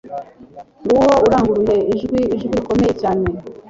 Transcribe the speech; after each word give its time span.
Ng’uwo 0.83 1.05
aranguruye 1.27 1.81
ijwi 1.93 2.19
ijwi 2.35 2.49
rikomeye 2.57 2.93
cyane 3.01 3.25